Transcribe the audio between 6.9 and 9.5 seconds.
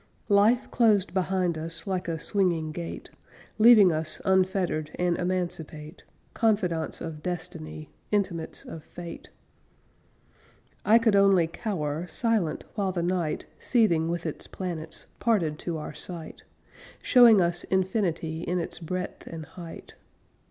of Destiny, Intimates of Fate.